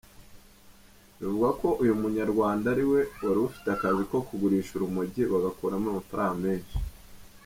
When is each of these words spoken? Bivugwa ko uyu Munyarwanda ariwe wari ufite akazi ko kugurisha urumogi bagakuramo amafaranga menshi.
Bivugwa 1.17 1.49
ko 1.61 1.67
uyu 1.83 1.93
Munyarwanda 2.01 2.65
ariwe 2.73 2.99
wari 3.25 3.39
ufite 3.47 3.67
akazi 3.71 4.03
ko 4.09 4.17
kugurisha 4.27 4.71
urumogi 4.75 5.21
bagakuramo 5.31 5.87
amafaranga 5.89 6.37
menshi. 6.45 6.75